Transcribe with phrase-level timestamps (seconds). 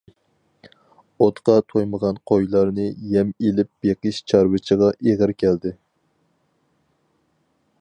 [1.25, 5.75] ئوتقا تويمىغان قويلارنى يەم ئېلىپ بېقىش چارۋىچىغا ئېغىر كەلدى.